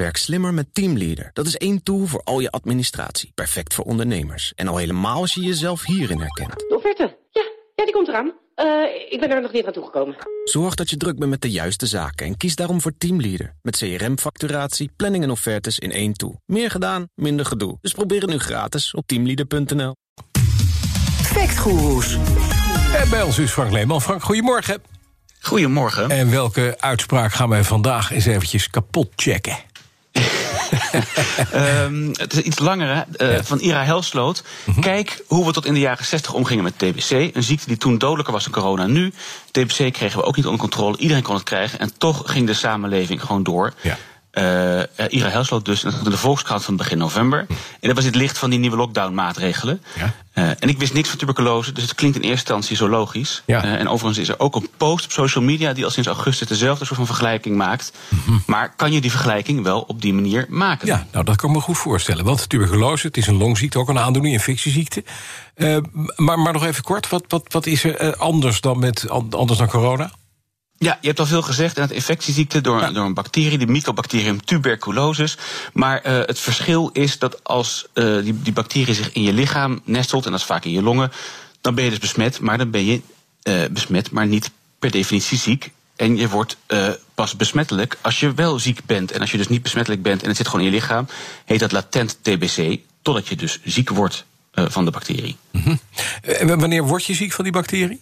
[0.00, 1.30] Werk slimmer met Teamleader.
[1.32, 3.32] Dat is één tool voor al je administratie.
[3.34, 4.52] Perfect voor ondernemers.
[4.54, 6.58] En al helemaal als je jezelf hierin herkent.
[6.58, 7.16] De offerte.
[7.30, 7.42] Ja,
[7.74, 8.32] ja die komt eraan.
[8.56, 10.16] Uh, ik ben er nog niet aan toegekomen.
[10.44, 13.54] Zorg dat je druk bent met de juiste zaken en kies daarom voor Teamleader.
[13.62, 16.40] Met CRM-facturatie, planning en offertes in één tool.
[16.46, 17.78] Meer gedaan, minder gedoe.
[17.80, 19.94] Dus probeer het nu gratis op teamleader.nl.
[21.22, 22.14] Factgoeroes.
[22.94, 24.02] En bij ons is Frank Leeman.
[24.02, 24.82] Frank, goedemorgen.
[25.40, 26.10] Goedemorgen.
[26.10, 29.68] En welke uitspraak gaan wij vandaag eens eventjes kapot checken?
[31.54, 34.42] Um, het is iets langer, uh, van Ira Helsloot.
[34.64, 34.80] Mhm.
[34.80, 37.10] Kijk hoe we tot in de jaren 60 omgingen met TBC.
[37.10, 39.12] Een ziekte die toen dodelijker was dan corona nu.
[39.50, 40.96] TBC kregen we ook niet onder controle.
[40.96, 41.78] Iedereen kon het krijgen.
[41.78, 43.72] En toch ging de samenleving gewoon door.
[43.80, 43.98] Ja.
[44.32, 47.44] Uh, Ira Helsloot dus, de Volkskrant van begin november.
[47.46, 47.52] Hm.
[47.52, 49.82] En dat was het licht van die nieuwe lockdown-maatregelen.
[49.98, 50.14] Ja.
[50.34, 53.42] Uh, en ik wist niks van tuberculose, dus het klinkt in eerste instantie zo logisch.
[53.46, 53.64] Ja.
[53.64, 56.48] Uh, en overigens is er ook een post op social media die al sinds augustus
[56.48, 57.92] dezelfde soort van vergelijking maakt.
[58.08, 58.42] Mm -hmm.
[58.46, 60.86] Maar kan je die vergelijking wel op die manier maken?
[60.86, 62.24] Ja, nou dat kan ik me goed voorstellen.
[62.24, 65.04] Want tuberculose, het is een longziekte, ook een aandoening, infectieziekte.
[66.16, 69.68] maar, maar nog even kort, wat, wat, wat is er anders dan, met, anders dan
[69.68, 70.10] corona?
[70.84, 71.76] Ja, je hebt al veel gezegd.
[71.76, 75.36] Het infectieziekte door, door een bacterie, de Mycobacterium tuberculosis.
[75.72, 79.80] Maar uh, het verschil is dat als uh, die, die bacterie zich in je lichaam
[79.84, 81.12] nestelt, en dat is vaak in je longen,
[81.60, 83.00] dan ben je dus besmet, maar dan ben je
[83.42, 85.70] uh, besmet, maar niet per definitie ziek.
[85.96, 86.56] En je wordt
[87.14, 89.12] pas besmettelijk als je wel ziek bent.
[89.12, 91.06] En als je dus niet besmettelijk bent en het zit gewoon in je lichaam,
[91.44, 95.36] heet dat latent TBC, totdat je dus ziek wordt van de bacterie.
[95.50, 95.80] Mm -hmm.
[96.22, 98.00] En wanneer word je ziek van die bacterie?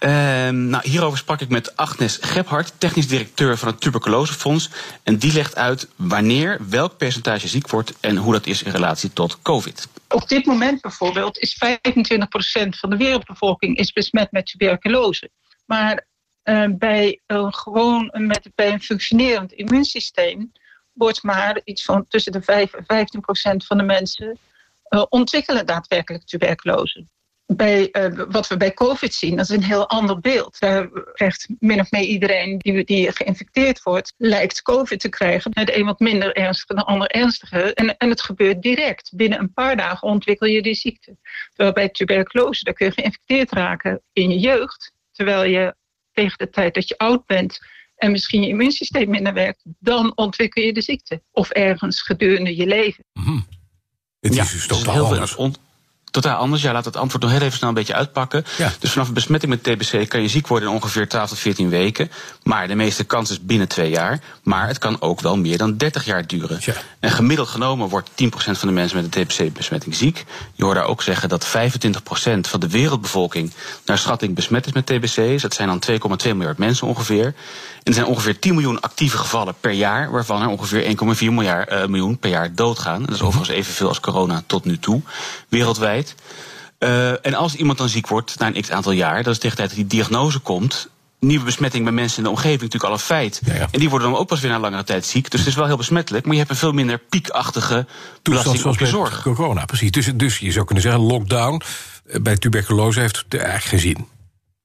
[0.00, 0.10] Uh,
[0.48, 4.70] nou, hierover sprak ik met Agnes Gebhardt, technisch directeur van het Tuberculosefonds.
[5.02, 9.12] En die legt uit wanneer welk percentage ziek wordt en hoe dat is in relatie
[9.12, 9.88] tot COVID.
[10.08, 15.30] Op dit moment bijvoorbeeld is 25% van de wereldbevolking is besmet met tuberculose.
[15.66, 16.06] Maar
[16.44, 20.52] uh, bij, gewoon met, een functionerend immuunsysteem
[20.92, 24.38] wordt maar iets van tussen de 5 en 15% van de mensen
[24.88, 27.06] uh, ontwikkelen daadwerkelijk tuberculose
[27.56, 30.58] bij uh, wat we bij COVID zien, dat is een heel ander beeld.
[30.58, 35.50] Daar krijgt min of meer iedereen die, die geïnfecteerd wordt, lijkt COVID te krijgen.
[35.50, 37.72] De een wat minder ernstig, de ander ernstiger.
[37.74, 39.10] En, en het gebeurt direct.
[39.14, 41.16] Binnen een paar dagen ontwikkel je die ziekte.
[41.48, 44.92] Terwijl bij tuberculose, daar kun je geïnfecteerd raken in je jeugd.
[45.12, 45.74] Terwijl je
[46.12, 47.58] tegen de tijd dat je oud bent
[47.96, 51.22] en misschien je immuunsysteem minder werkt, dan ontwikkel je de ziekte.
[51.32, 53.04] Of ergens gedurende je leven.
[53.12, 53.46] Mm -hmm.
[54.20, 55.36] Het is ja, dus totaal anders
[56.20, 56.62] totaal anders.
[56.62, 58.44] Ja, laat het antwoord nog heel even snel een beetje uitpakken.
[58.56, 58.72] Ja.
[58.78, 61.68] Dus vanaf een besmetting met TBC kan je ziek worden in ongeveer 12 tot 14
[61.68, 62.10] weken.
[62.42, 64.20] Maar de meeste kans is binnen twee jaar.
[64.42, 66.58] Maar het kan ook wel meer dan 30 jaar duren.
[66.60, 66.74] Ja.
[67.00, 70.24] En gemiddeld genomen wordt 10% van de mensen met een TBC-besmetting ziek.
[70.54, 71.50] Je hoort daar ook zeggen dat 25%
[72.40, 73.52] van de wereldbevolking
[73.84, 75.40] naar schatting besmet is met TBC.
[75.40, 75.82] Dat zijn dan
[76.26, 77.24] 2,2 miljard mensen ongeveer.
[77.24, 77.34] En
[77.84, 81.86] er zijn ongeveer 10 miljoen actieve gevallen per jaar, waarvan er ongeveer 1,4 miljard, uh,
[81.86, 83.04] miljoen per jaar doodgaan.
[83.04, 85.02] Dat is overigens evenveel als corona tot nu toe,
[85.48, 86.07] wereldwijd.
[86.78, 89.56] Uh, en als iemand dan ziek wordt na een x aantal jaar, dat is tegen
[89.56, 90.88] de tijd dat die diagnose komt,
[91.20, 93.40] nieuwe besmetting bij mensen in de omgeving natuurlijk al een feit.
[93.44, 93.68] Ja, ja.
[93.70, 95.30] En die worden dan ook pas weer na langere tijd ziek.
[95.30, 97.86] Dus het is wel heel besmettelijk, maar je hebt een veel minder piekachtige
[98.22, 99.22] belasting op je zorg.
[99.22, 99.90] Corona, precies.
[99.90, 101.62] Dus, dus je zou kunnen zeggen, lockdown
[102.06, 104.06] eh, bij tuberculose heeft het eigenlijk geen zin.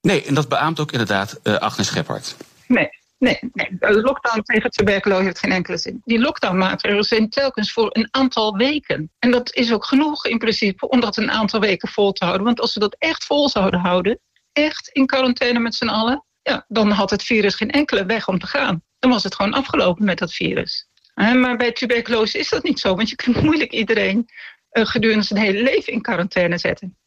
[0.00, 2.36] Nee, en dat beaamt ook inderdaad uh, Agnes Scheppert.
[2.66, 6.00] Nee, Nee, nee, de lockdown tegen tuberculose heeft geen enkele zin.
[6.04, 9.10] Die lockdownmaatregelen zijn telkens voor een aantal weken.
[9.18, 12.46] En dat is ook genoeg in principe om dat een aantal weken vol te houden.
[12.46, 14.20] Want als we dat echt vol zouden houden,
[14.52, 18.38] echt in quarantaine met z'n allen, ja, dan had het virus geen enkele weg om
[18.38, 18.82] te gaan.
[18.98, 20.88] Dan was het gewoon afgelopen met dat virus.
[21.14, 24.26] Maar bij tuberculose is dat niet zo, want je kunt moeilijk iedereen
[24.72, 26.97] uh, gedurende zijn hele leven in quarantaine zetten.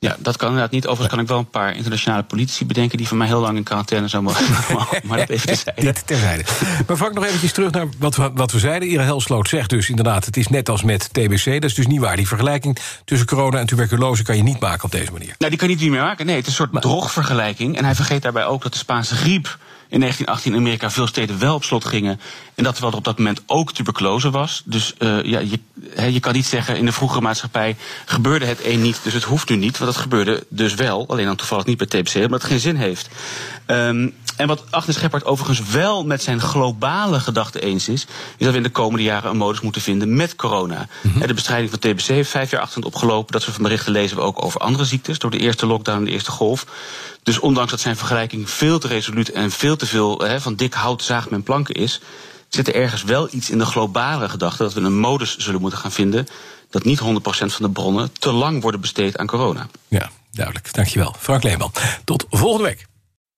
[0.00, 0.86] Ja, dat kan inderdaad niet.
[0.86, 2.98] Overigens kan ik wel een paar internationale politici bedenken...
[2.98, 5.00] die van mij heel lang in quarantaine zouden mogen.
[5.08, 5.82] maar dat even terzijde.
[5.82, 6.44] Dit terzijde.
[6.86, 8.88] Maar Frank, nog eventjes terug naar wat we, wat we zeiden.
[8.88, 10.24] Ira Helsloot zegt dus inderdaad...
[10.24, 11.44] het is net als met TBC.
[11.44, 12.16] Dat is dus niet waar.
[12.16, 14.22] Die vergelijking tussen corona en tuberculose...
[14.22, 15.34] kan je niet maken op deze manier.
[15.38, 16.26] Nou, die kan je niet meer maken.
[16.26, 17.76] Nee, het is een soort maar, drogvergelijking.
[17.76, 19.58] En hij vergeet daarbij ook dat de Spaanse griep
[19.88, 22.20] in 1918 in Amerika veel steden wel op slot gingen.
[22.54, 24.62] En dat er op dat moment ook tuberculose was.
[24.64, 25.60] Dus uh, ja, je,
[25.94, 29.22] he, je kan niet zeggen in de vroegere maatschappij gebeurde het een niet, dus het
[29.22, 29.78] hoeft nu niet.
[29.78, 32.76] Want dat gebeurde dus wel, alleen dan toevallig niet bij TBC, omdat het geen zin
[32.76, 33.08] heeft.
[33.66, 38.06] Um, en wat Agnes Scheppert overigens wel met zijn globale gedachte eens is,
[38.36, 40.88] is dat we in de komende jaren een modus moeten vinden met corona.
[41.00, 41.26] Mm -hmm.
[41.26, 43.32] De bestrijding van TBC heeft vijf jaar achterstand opgelopen.
[43.32, 46.04] Dat soort van berichten lezen we ook over andere ziektes, door de eerste lockdown en
[46.04, 46.66] de eerste golf.
[47.22, 51.02] Dus ondanks dat zijn vergelijking veel te resoluut en veel te veel van dik hout
[51.02, 52.00] zaagt men planken is,
[52.48, 55.78] zit er ergens wel iets in de globale gedachte dat we een modus zullen moeten
[55.78, 56.26] gaan vinden
[56.70, 59.68] dat niet 100% van de bronnen te lang worden besteed aan corona.
[59.88, 60.72] Ja, duidelijk.
[60.72, 61.14] Dankjewel.
[61.18, 61.72] Frank Leeman.
[62.04, 62.86] Tot volgende week.